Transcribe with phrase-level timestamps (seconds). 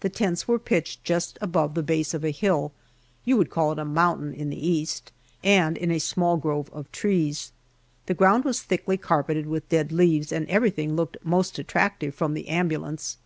[0.00, 2.72] The tents were pitched just above the base of a hill
[3.26, 5.12] you would call it a mountain in the East
[5.44, 7.52] and in a small grove of trees.
[8.06, 12.48] The ground was thickly carpeted with dead leaves, and everything looked most attractive from the
[12.48, 13.18] ambulance.